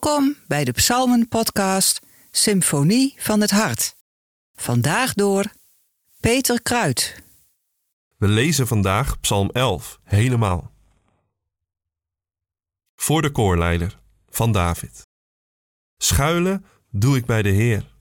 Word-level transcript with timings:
Welkom 0.00 0.36
bij 0.46 0.64
de 0.64 0.72
Psalmen-podcast 0.72 2.00
Symfonie 2.30 3.14
van 3.18 3.40
het 3.40 3.50
Hart. 3.50 3.96
Vandaag 4.52 5.14
door 5.14 5.52
Peter 6.20 6.62
Kruid. 6.62 7.22
We 8.16 8.28
lezen 8.28 8.66
vandaag 8.66 9.20
Psalm 9.20 9.50
11 9.50 10.00
helemaal. 10.02 10.72
Voor 12.94 13.22
de 13.22 13.30
koorleider 13.30 14.00
van 14.28 14.52
David. 14.52 15.06
Schuilen 15.96 16.64
doe 16.90 17.16
ik 17.16 17.26
bij 17.26 17.42
de 17.42 17.50
Heer. 17.50 17.96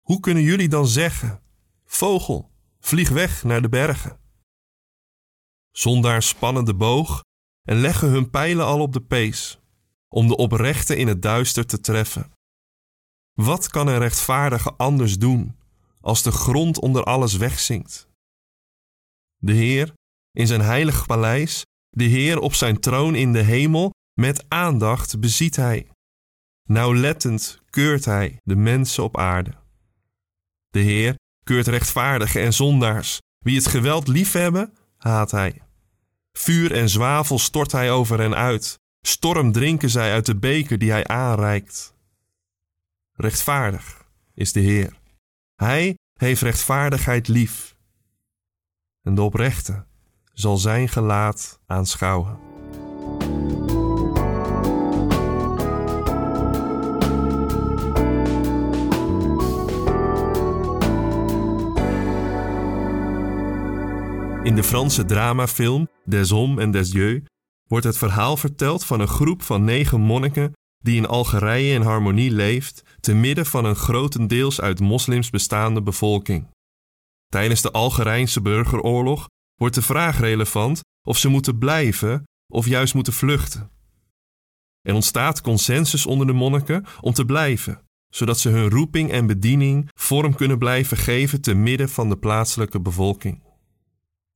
Hoe 0.00 0.20
kunnen 0.20 0.42
jullie 0.42 0.68
dan 0.68 0.86
zeggen: 0.86 1.42
Vogel, 1.84 2.50
vlieg 2.80 3.08
weg 3.08 3.44
naar 3.44 3.62
de 3.62 3.68
bergen? 3.68 4.20
Zondaars 5.70 6.28
spannen 6.28 6.64
de 6.64 6.74
boog 6.74 7.24
en 7.62 7.76
leggen 7.76 8.08
hun 8.08 8.30
pijlen 8.30 8.64
al 8.64 8.80
op 8.80 8.92
de 8.92 9.02
pees 9.02 9.58
om 10.08 10.28
de 10.28 10.36
oprechte 10.36 10.96
in 10.96 11.08
het 11.08 11.22
duister 11.22 11.66
te 11.66 11.80
treffen. 11.80 12.32
Wat 13.32 13.68
kan 13.68 13.86
een 13.86 13.98
rechtvaardige 13.98 14.74
anders 14.76 15.18
doen 15.18 15.56
als 16.00 16.22
de 16.22 16.30
grond 16.30 16.78
onder 16.78 17.04
alles 17.04 17.36
wegzinkt? 17.36 18.08
De 19.36 19.52
Heer 19.52 19.92
in 20.32 20.46
zijn 20.46 20.60
heilig 20.60 21.06
paleis, 21.06 21.64
de 21.90 22.04
Heer 22.04 22.38
op 22.38 22.54
zijn 22.54 22.80
troon 22.80 23.14
in 23.14 23.32
de 23.32 23.42
hemel, 23.42 23.90
met 24.20 24.44
aandacht 24.48 25.20
beziet 25.20 25.56
Hij. 25.56 25.90
Nauwlettend 26.68 27.60
keurt 27.70 28.04
Hij 28.04 28.40
de 28.42 28.56
mensen 28.56 29.04
op 29.04 29.16
aarde. 29.16 29.54
De 30.68 30.80
Heer 30.80 31.14
keurt 31.44 31.66
rechtvaardigen 31.66 32.42
en 32.42 32.52
zondaars. 32.52 33.18
Wie 33.38 33.56
het 33.56 33.66
geweld 33.66 34.08
liefhebben, 34.08 34.72
haat 34.96 35.30
Hij. 35.30 35.62
Vuur 36.32 36.72
en 36.72 36.88
zwavel 36.88 37.38
stort 37.38 37.72
Hij 37.72 37.90
over 37.90 38.18
hen 38.18 38.34
uit. 38.34 38.78
Storm 39.00 39.52
drinken 39.52 39.90
zij 39.90 40.12
uit 40.12 40.26
de 40.26 40.36
beker 40.36 40.78
die 40.78 40.90
hij 40.90 41.06
aanreikt. 41.06 41.94
Rechtvaardig 43.12 44.06
is 44.34 44.52
de 44.52 44.60
Heer. 44.60 44.98
Hij 45.54 45.98
heeft 46.16 46.42
rechtvaardigheid 46.42 47.28
lief. 47.28 47.76
En 49.02 49.14
de 49.14 49.22
oprechte 49.22 49.84
zal 50.32 50.56
zijn 50.56 50.88
gelaat 50.88 51.60
aanschouwen. 51.66 52.38
In 64.42 64.54
de 64.54 64.64
Franse 64.64 65.04
dramafilm 65.04 65.88
Des 66.04 66.30
Hommes 66.30 66.64
en 66.64 66.70
des 66.70 66.90
Dieux 66.90 67.26
wordt 67.68 67.84
het 67.84 67.98
verhaal 67.98 68.36
verteld 68.36 68.84
van 68.84 69.00
een 69.00 69.08
groep 69.08 69.42
van 69.42 69.64
negen 69.64 70.00
monniken 70.00 70.52
die 70.78 70.96
in 70.96 71.06
Algerije 71.06 71.74
in 71.74 71.82
harmonie 71.82 72.30
leeft, 72.30 72.82
te 73.00 73.14
midden 73.14 73.46
van 73.46 73.64
een 73.64 73.76
grotendeels 73.76 74.60
uit 74.60 74.80
moslims 74.80 75.30
bestaande 75.30 75.82
bevolking. 75.82 76.48
Tijdens 77.28 77.62
de 77.62 77.70
Algerijnse 77.70 78.40
burgeroorlog 78.40 79.26
wordt 79.54 79.74
de 79.74 79.82
vraag 79.82 80.20
relevant 80.20 80.80
of 81.06 81.18
ze 81.18 81.28
moeten 81.28 81.58
blijven 81.58 82.22
of 82.52 82.66
juist 82.66 82.94
moeten 82.94 83.12
vluchten. 83.12 83.70
Er 84.82 84.94
ontstaat 84.94 85.40
consensus 85.40 86.06
onder 86.06 86.26
de 86.26 86.32
monniken 86.32 86.84
om 87.00 87.12
te 87.12 87.24
blijven, 87.24 87.82
zodat 88.08 88.38
ze 88.38 88.48
hun 88.48 88.70
roeping 88.70 89.10
en 89.10 89.26
bediening 89.26 89.90
vorm 89.94 90.34
kunnen 90.34 90.58
blijven 90.58 90.96
geven 90.96 91.40
te 91.40 91.54
midden 91.54 91.88
van 91.88 92.08
de 92.08 92.16
plaatselijke 92.16 92.80
bevolking. 92.80 93.42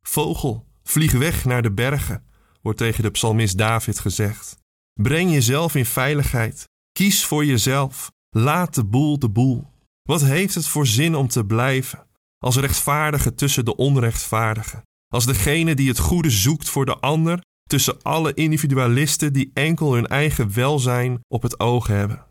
Vogel, 0.06 0.66
vlieg 0.82 1.12
weg 1.12 1.44
naar 1.44 1.62
de 1.62 1.72
bergen, 1.72 2.24
wordt 2.62 2.78
tegen 2.78 3.02
de 3.02 3.10
psalmist 3.10 3.58
David 3.58 3.98
gezegd. 3.98 4.56
Breng 4.92 5.30
jezelf 5.30 5.74
in 5.74 5.86
veiligheid. 5.86 6.68
Kies 6.92 7.24
voor 7.24 7.44
jezelf. 7.44 8.10
Laat 8.30 8.74
de 8.74 8.84
boel 8.84 9.18
de 9.18 9.30
boel. 9.30 9.70
Wat 10.02 10.24
heeft 10.24 10.54
het 10.54 10.66
voor 10.66 10.86
zin 10.86 11.14
om 11.14 11.28
te 11.28 11.44
blijven? 11.44 12.06
Als 12.38 12.56
rechtvaardige 12.56 13.34
tussen 13.34 13.64
de 13.64 13.76
onrechtvaardigen. 13.76 14.82
Als 15.08 15.26
degene 15.26 15.74
die 15.74 15.88
het 15.88 15.98
goede 15.98 16.30
zoekt 16.30 16.68
voor 16.68 16.84
de 16.84 16.98
ander 16.98 17.40
tussen 17.68 18.02
alle 18.02 18.34
individualisten 18.34 19.32
die 19.32 19.50
enkel 19.54 19.94
hun 19.94 20.06
eigen 20.06 20.54
welzijn 20.54 21.20
op 21.28 21.42
het 21.42 21.60
oog 21.60 21.86
hebben. 21.86 22.24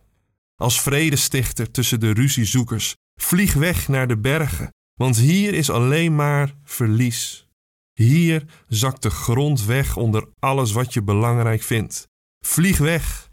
Als 0.55 0.81
vredestichter 0.81 1.71
tussen 1.71 1.99
de 1.99 2.11
ruziezoekers. 2.11 2.95
Vlieg 3.21 3.53
weg 3.53 3.87
naar 3.87 4.07
de 4.07 4.17
bergen, 4.17 4.73
want 4.93 5.17
hier 5.17 5.53
is 5.53 5.69
alleen 5.69 6.15
maar 6.15 6.55
verlies. 6.63 7.47
Hier 7.93 8.63
zakt 8.67 9.01
de 9.01 9.09
grond 9.09 9.65
weg 9.65 9.97
onder 9.97 10.29
alles 10.39 10.71
wat 10.71 10.93
je 10.93 11.03
belangrijk 11.03 11.61
vindt. 11.61 12.07
Vlieg 12.39 12.77
weg, 12.77 13.31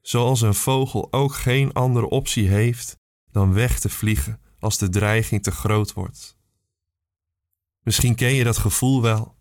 zoals 0.00 0.40
een 0.40 0.54
vogel 0.54 1.12
ook 1.12 1.34
geen 1.34 1.72
andere 1.72 2.08
optie 2.08 2.48
heeft 2.48 2.96
dan 3.30 3.52
weg 3.52 3.80
te 3.80 3.88
vliegen 3.88 4.40
als 4.58 4.78
de 4.78 4.88
dreiging 4.88 5.42
te 5.42 5.50
groot 5.50 5.92
wordt. 5.92 6.38
Misschien 7.82 8.14
ken 8.14 8.34
je 8.34 8.44
dat 8.44 8.58
gevoel 8.58 9.02
wel. 9.02 9.36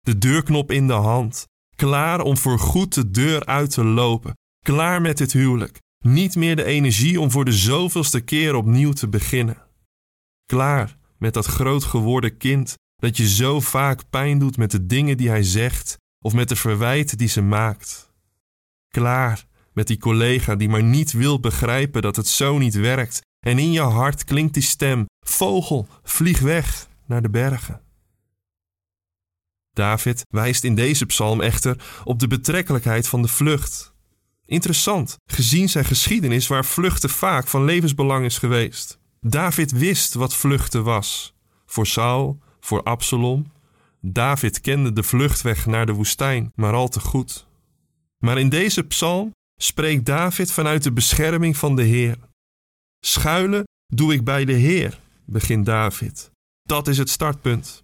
De 0.00 0.18
deurknop 0.18 0.70
in 0.70 0.86
de 0.86 0.92
hand, 0.92 1.46
klaar 1.76 2.20
om 2.20 2.36
voor 2.36 2.58
goed 2.58 2.94
de 2.94 3.10
deur 3.10 3.46
uit 3.46 3.70
te 3.70 3.84
lopen, 3.84 4.36
klaar 4.64 5.00
met 5.00 5.18
het 5.18 5.32
huwelijk, 5.32 5.78
niet 6.04 6.36
meer 6.36 6.56
de 6.56 6.64
energie 6.64 7.20
om 7.20 7.30
voor 7.30 7.44
de 7.44 7.52
zoveelste 7.52 8.20
keer 8.20 8.54
opnieuw 8.54 8.92
te 8.92 9.08
beginnen. 9.08 9.66
Klaar 10.46 10.98
met 11.18 11.34
dat 11.34 11.46
groot 11.46 11.84
geworden 11.84 12.36
kind 12.36 12.76
dat 13.00 13.16
je 13.16 13.28
zo 13.28 13.60
vaak 13.60 14.10
pijn 14.10 14.38
doet 14.38 14.56
met 14.56 14.70
de 14.70 14.86
dingen 14.86 15.16
die 15.16 15.28
hij 15.28 15.42
zegt 15.42 15.98
of 16.24 16.32
met 16.32 16.48
de 16.48 16.56
verwijten 16.56 17.18
die 17.18 17.28
ze 17.28 17.42
maakt. 17.42 18.12
Klaar 18.88 19.46
met 19.72 19.86
die 19.86 19.98
collega 19.98 20.56
die 20.56 20.68
maar 20.68 20.82
niet 20.82 21.12
wil 21.12 21.40
begrijpen 21.40 22.02
dat 22.02 22.16
het 22.16 22.28
zo 22.28 22.58
niet 22.58 22.74
werkt 22.74 23.20
en 23.46 23.58
in 23.58 23.72
je 23.72 23.80
hart 23.80 24.24
klinkt 24.24 24.54
die 24.54 24.62
stem: 24.62 25.06
Vogel, 25.20 25.88
vlieg 26.02 26.40
weg 26.40 26.88
naar 27.06 27.22
de 27.22 27.30
bergen. 27.30 27.80
David 29.72 30.24
wijst 30.28 30.64
in 30.64 30.74
deze 30.74 31.06
psalm 31.06 31.40
echter 31.40 31.84
op 32.04 32.18
de 32.18 32.26
betrekkelijkheid 32.26 33.08
van 33.08 33.22
de 33.22 33.28
vlucht. 33.28 33.94
Interessant, 34.44 35.16
gezien 35.26 35.68
zijn 35.68 35.84
geschiedenis 35.84 36.46
waar 36.46 36.64
vluchten 36.64 37.10
vaak 37.10 37.46
van 37.46 37.64
levensbelang 37.64 38.24
is 38.24 38.38
geweest. 38.38 38.98
David 39.20 39.72
wist 39.72 40.14
wat 40.14 40.34
vluchten 40.34 40.84
was. 40.84 41.34
Voor 41.66 41.86
Saul, 41.86 42.40
voor 42.60 42.82
Absalom. 42.82 43.52
David 44.00 44.60
kende 44.60 44.92
de 44.92 45.02
vluchtweg 45.02 45.66
naar 45.66 45.86
de 45.86 45.92
woestijn 45.92 46.52
maar 46.54 46.74
al 46.74 46.88
te 46.88 47.00
goed. 47.00 47.46
Maar 48.18 48.38
in 48.38 48.48
deze 48.48 48.82
psalm 48.82 49.30
spreekt 49.60 50.04
David 50.04 50.52
vanuit 50.52 50.82
de 50.82 50.92
bescherming 50.92 51.56
van 51.56 51.76
de 51.76 51.82
Heer. 51.82 52.16
Schuilen 53.04 53.64
doe 53.86 54.12
ik 54.12 54.24
bij 54.24 54.44
de 54.44 54.52
Heer, 54.52 55.00
begint 55.24 55.66
David. 55.66 56.30
Dat 56.62 56.88
is 56.88 56.98
het 56.98 57.10
startpunt. 57.10 57.82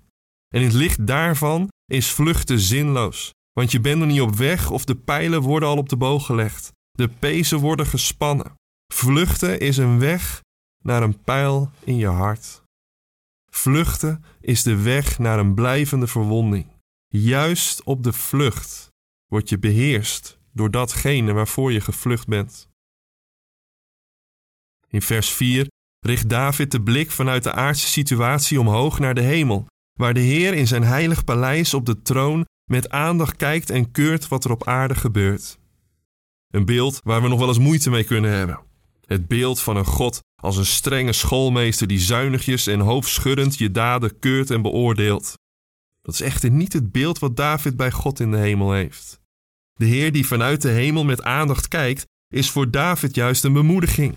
En 0.55 0.61
in 0.61 0.67
het 0.67 0.77
licht 0.77 1.07
daarvan 1.07 1.69
is 1.87 2.11
vluchten 2.11 2.59
zinloos, 2.59 3.31
want 3.53 3.71
je 3.71 3.81
bent 3.81 3.99
nog 3.99 4.09
niet 4.09 4.21
op 4.21 4.35
weg 4.35 4.71
of 4.71 4.85
de 4.85 4.97
pijlen 4.97 5.41
worden 5.41 5.69
al 5.69 5.77
op 5.77 5.89
de 5.89 5.97
boog 5.97 6.27
gelegd. 6.27 6.73
De 6.91 7.09
pezen 7.09 7.59
worden 7.59 7.87
gespannen. 7.87 8.55
Vluchten 8.95 9.61
is 9.61 9.77
een 9.77 9.99
weg 9.99 10.41
naar 10.85 11.03
een 11.03 11.19
pijl 11.23 11.71
in 11.85 11.97
je 11.97 12.07
hart. 12.07 12.63
Vluchten 13.57 14.25
is 14.41 14.63
de 14.63 14.83
weg 14.83 15.19
naar 15.19 15.39
een 15.39 15.55
blijvende 15.55 16.07
verwonding. 16.07 16.67
Juist 17.09 17.83
op 17.83 18.03
de 18.03 18.13
vlucht 18.13 18.93
word 19.27 19.49
je 19.49 19.59
beheerst 19.59 20.39
door 20.53 20.71
datgene 20.71 21.33
waarvoor 21.33 21.73
je 21.73 21.81
gevlucht 21.81 22.27
bent. 22.27 22.69
In 24.89 25.03
vers 25.03 25.31
4 25.31 25.67
richt 26.07 26.29
David 26.29 26.71
de 26.71 26.83
blik 26.83 27.11
vanuit 27.11 27.43
de 27.43 27.53
aardse 27.53 27.87
situatie 27.87 28.61
omhoog 28.61 28.99
naar 28.99 29.15
de 29.15 29.21
hemel, 29.23 29.67
waar 29.99 30.15
de 30.15 30.21
Heer 30.21 30.55
in 30.55 30.67
zijn 30.67 30.85
heilig 30.85 31.25
paleis 31.25 31.75
op 31.75 31.87
de 31.87 32.03
troon 32.03 32.45
met 32.71 32.91
aandacht 32.91 33.37
kijkt 33.37 33.71
en 33.71 33.91
keurt 33.91 34.29
wat 34.29 34.45
er 34.45 34.51
op 34.51 34.67
aarde 34.67 34.95
gebeurt. 34.95 35.59
Een 36.49 36.65
beeld 36.65 37.01
waar 37.05 37.23
we 37.23 37.29
nog 37.29 37.39
wel 37.39 37.49
eens 37.49 37.59
moeite 37.59 37.91
mee 37.91 38.05
kunnen 38.05 38.31
hebben. 38.31 38.66
Het 39.09 39.27
beeld 39.29 39.61
van 39.61 39.77
een 39.77 39.85
God 39.85 40.21
als 40.43 40.57
een 40.57 40.67
strenge 40.67 41.13
schoolmeester 41.13 41.87
die 41.87 41.99
zuinigjes 41.99 42.67
en 42.67 42.81
hoofdschuddend 42.81 43.59
je 43.59 43.71
daden 43.71 44.19
keurt 44.19 44.51
en 44.51 44.63
beoordeelt. 44.63 45.35
Dat 46.03 46.15
is 46.15 46.21
echter 46.21 46.51
niet 46.51 46.73
het 46.73 46.93
beeld 46.93 47.19
wat 47.19 47.37
David 47.37 47.77
bij 47.77 47.91
God 47.91 48.21
in 48.21 48.31
de 48.31 48.37
hemel 48.37 48.73
heeft. 48.73 49.21
De 49.73 49.85
Heer 49.85 50.13
die 50.13 50.27
vanuit 50.27 50.63
de 50.63 50.69
hemel 50.71 51.05
met 51.05 51.23
aandacht 51.23 51.69
kijkt, 51.69 52.05
is 52.35 52.51
voor 52.51 52.71
David 52.71 53.15
juist 53.15 53.45
een 53.45 53.53
bemoediging. 53.53 54.17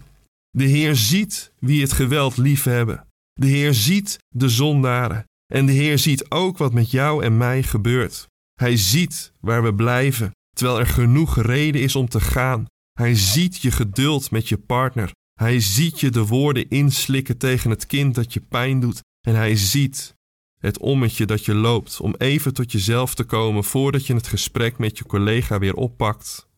De 0.50 0.64
Heer 0.64 0.96
ziet 0.96 1.52
wie 1.60 1.82
het 1.82 1.92
geweld 1.92 2.38
liefhebben. 2.38 3.08
De 3.34 3.48
Heer 3.48 3.74
ziet 3.74 4.18
de 4.36 4.50
zondaren. 4.50 5.24
En 5.54 5.66
de 5.66 5.72
Heer 5.72 6.00
ziet 6.00 6.30
ook 6.30 6.58
wat 6.58 6.74
met 6.74 6.92
jou 6.92 7.24
en 7.24 7.38
mij 7.38 7.64
gebeurt. 7.64 8.28
Hij 8.54 8.78
ziet 8.78 9.34
waar 9.40 9.64
we 9.64 9.76
blijven, 9.76 10.32
terwijl 10.56 10.80
er 10.80 10.88
genoeg 10.88 11.42
reden 11.42 11.82
is 11.82 11.96
om 11.96 12.10
te 12.10 12.20
gaan. 12.20 12.66
Hij 13.00 13.16
ziet 13.16 13.62
je 13.62 13.72
geduld 13.72 14.32
met 14.32 14.50
je 14.50 14.58
partner. 14.58 15.12
Hij 15.34 15.60
ziet 15.60 16.00
je 16.00 16.10
de 16.10 16.26
woorden 16.26 16.70
inslikken 16.70 17.38
tegen 17.38 17.70
het 17.70 17.86
kind 17.86 18.16
dat 18.16 18.34
je 18.34 18.40
pijn 18.40 18.80
doet. 18.80 19.02
En 19.22 19.36
hij 19.36 19.56
ziet 19.56 20.16
het 20.58 20.78
ommetje 20.78 21.26
dat 21.26 21.46
je 21.46 21.54
loopt 21.54 22.00
om 22.00 22.16
even 22.18 22.54
tot 22.54 22.72
jezelf 22.72 23.16
te 23.16 23.24
komen 23.24 23.64
voordat 23.64 24.06
je 24.06 24.14
het 24.14 24.28
gesprek 24.28 24.78
met 24.78 24.98
je 24.98 25.06
collega 25.06 25.60
weer 25.60 25.76
oppakt. 25.76 26.50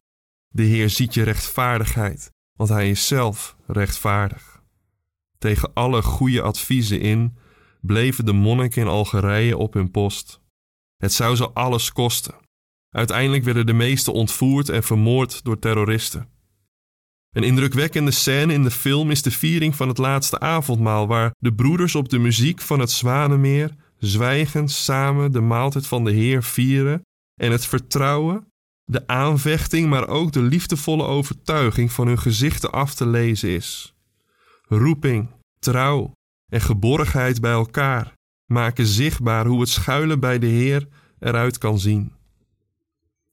De 0.48 0.64
Heer 0.64 0.90
ziet 0.90 1.14
je 1.14 1.24
rechtvaardigheid, 1.24 2.32
want 2.58 2.70
Hij 2.70 2.90
is 2.90 3.08
zelf 3.08 3.56
rechtvaardig. 3.66 4.64
Tegen 5.38 5.74
alle 5.74 6.02
goede 6.02 6.42
adviezen 6.42 7.00
in 7.00 7.38
bleven 7.82 8.26
de 8.26 8.34
monniken 8.34 8.82
in 8.82 8.88
Algerije 8.88 9.58
op 9.58 9.74
hun 9.74 9.92
post. 9.92 10.42
Het 10.98 11.14
zou 11.14 11.36
ze 11.36 11.50
alles 11.50 11.92
kosten. 11.92 12.36
Uiteindelijk 12.96 13.44
werden 13.44 13.66
de 13.66 13.74
meesten 13.74 14.14
ontvoerd 14.14 14.70
en 14.70 14.84
vermoord 14.84 15.44
door 15.44 15.60
terroristen. 15.60 16.30
Een 17.32 17.44
indrukwekkende 17.44 18.12
scène 18.12 18.54
in 18.54 18.64
de 18.64 18.72
film 18.72 19.12
is 19.12 19.22
de 19.22 19.32
viering 19.32 19.76
van 19.76 19.88
het 19.88 19.98
laatste 19.98 20.40
avondmaal, 20.40 21.08
waar 21.08 21.34
de 21.38 21.54
broeders 21.54 21.96
op 21.96 22.10
de 22.10 22.20
muziek 22.20 22.62
van 22.62 22.80
het 22.80 22.92
Zwanenmeer 22.92 23.76
zwijgend 23.98 24.72
samen 24.72 25.32
de 25.32 25.40
maaltijd 25.40 25.88
van 25.88 26.04
de 26.04 26.12
Heer 26.12 26.44
vieren 26.44 27.02
en 27.42 27.52
het 27.52 27.66
vertrouwen, 27.66 28.48
de 28.84 29.08
aanvechting, 29.08 29.90
maar 29.90 30.08
ook 30.08 30.32
de 30.32 30.42
liefdevolle 30.42 31.04
overtuiging 31.04 31.92
van 31.92 32.08
hun 32.08 32.20
gezichten 32.20 32.72
af 32.72 32.94
te 32.94 33.08
lezen 33.08 33.50
is. 33.50 33.94
Roeping, 34.68 35.30
trouw 35.60 36.12
en 36.52 36.62
geborgenheid 36.62 37.42
bij 37.42 37.52
elkaar 37.52 38.14
maken 38.46 38.86
zichtbaar 38.86 39.46
hoe 39.46 39.60
het 39.60 39.70
schuilen 39.70 40.20
bij 40.20 40.40
de 40.40 40.48
Heer 40.48 40.88
eruit 41.20 41.58
kan 41.58 41.80
zien. 41.80 42.12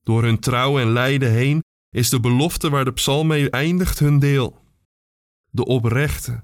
Door 0.09 0.23
hun 0.23 0.39
trouw 0.39 0.79
en 0.79 0.89
lijden 0.93 1.31
heen 1.31 1.63
is 1.91 2.11
de 2.11 2.21
belofte 2.21 2.71
waar 2.71 2.85
de 2.85 2.93
psalm 2.93 3.27
mee 3.27 3.51
eindigt 3.51 3.99
hun 3.99 4.19
deel. 4.19 4.59
De 5.51 5.65
oprechte 5.65 6.43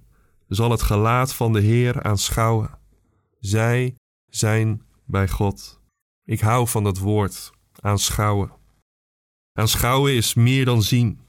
zal 0.48 0.70
het 0.70 0.82
gelaat 0.82 1.34
van 1.34 1.52
de 1.52 1.60
Heer 1.60 2.02
aanschouwen. 2.02 2.78
Zij 3.40 3.94
zijn 4.30 4.82
bij 5.04 5.28
God. 5.28 5.80
Ik 6.24 6.40
hou 6.40 6.68
van 6.68 6.84
dat 6.84 6.98
woord, 6.98 7.50
aanschouwen. 7.80 8.52
Aanschouwen 9.52 10.12
is 10.14 10.34
meer 10.34 10.64
dan 10.64 10.82
zien. 10.82 11.20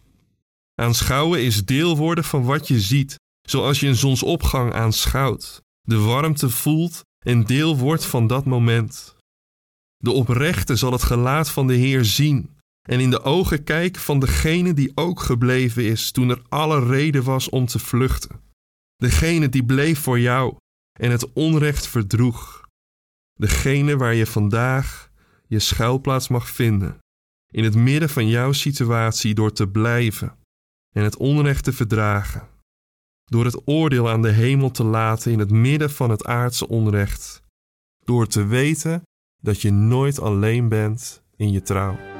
Aanschouwen 0.73 1.43
is 1.43 1.65
deel 1.65 1.97
worden 1.97 2.23
van 2.23 2.43
wat 2.43 2.67
je 2.67 2.79
ziet, 2.79 3.15
zoals 3.41 3.79
je 3.79 3.87
een 3.87 3.95
zonsopgang 3.95 4.73
aanschouwt, 4.73 5.61
de 5.81 5.99
warmte 5.99 6.49
voelt 6.49 7.01
en 7.25 7.43
deel 7.43 7.77
wordt 7.77 8.05
van 8.05 8.27
dat 8.27 8.45
moment. 8.45 9.14
De 10.05 10.11
oprechte 10.11 10.75
zal 10.75 10.91
het 10.91 11.03
gelaat 11.03 11.49
van 11.49 11.67
de 11.67 11.73
Heer 11.73 12.05
zien 12.05 12.49
en 12.81 12.99
in 12.99 13.09
de 13.09 13.21
ogen 13.21 13.63
kijken 13.63 14.01
van 14.01 14.19
degene 14.19 14.73
die 14.73 14.91
ook 14.95 15.19
gebleven 15.19 15.83
is 15.83 16.11
toen 16.11 16.29
er 16.29 16.41
alle 16.49 16.85
reden 16.85 17.23
was 17.23 17.49
om 17.49 17.65
te 17.65 17.79
vluchten. 17.79 18.41
Degene 18.95 19.49
die 19.49 19.65
bleef 19.65 19.99
voor 19.99 20.19
jou 20.19 20.55
en 20.99 21.11
het 21.11 21.33
onrecht 21.33 21.87
verdroeg. 21.87 22.67
Degene 23.33 23.97
waar 23.97 24.13
je 24.13 24.25
vandaag 24.25 25.11
je 25.47 25.59
schuilplaats 25.59 26.27
mag 26.27 26.49
vinden, 26.49 26.97
in 27.53 27.63
het 27.63 27.75
midden 27.75 28.09
van 28.09 28.27
jouw 28.27 28.51
situatie 28.51 29.33
door 29.33 29.51
te 29.51 29.67
blijven 29.67 30.37
en 30.95 31.03
het 31.03 31.17
onrecht 31.17 31.63
te 31.63 31.73
verdragen. 31.73 32.47
Door 33.23 33.45
het 33.45 33.67
oordeel 33.67 34.09
aan 34.09 34.21
de 34.21 34.31
hemel 34.31 34.71
te 34.71 34.83
laten 34.83 35.31
in 35.31 35.39
het 35.39 35.51
midden 35.51 35.91
van 35.91 36.09
het 36.09 36.25
aardse 36.25 36.67
onrecht. 36.67 37.41
Door 38.03 38.27
te 38.27 38.45
weten 38.45 39.03
dat 39.45 39.61
je 39.61 39.71
nooit 39.71 40.19
alleen 40.19 40.69
bent 40.69 41.23
in 41.35 41.51
je 41.51 41.61
trouw. 41.61 42.14